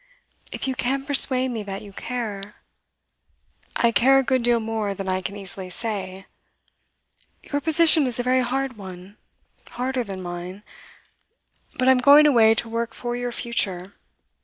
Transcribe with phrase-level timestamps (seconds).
[0.51, 2.55] 'If you can persuade me that you care'
[3.75, 6.25] 'I care a good deal more than I can easily say.
[7.43, 9.17] Your position is a very hard one,
[9.77, 10.63] harder than mine.
[11.75, 13.93] But I'm going away to work for your future.